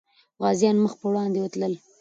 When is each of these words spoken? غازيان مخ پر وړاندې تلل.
غازيان 0.41 0.75
مخ 0.83 0.91
پر 0.99 1.05
وړاندې 1.09 1.41
تلل. 1.53 1.73